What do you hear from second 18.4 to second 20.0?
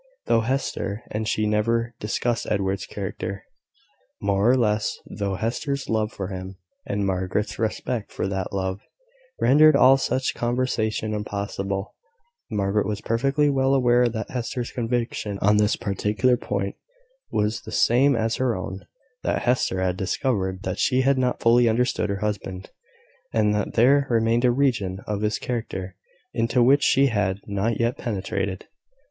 own that Hester had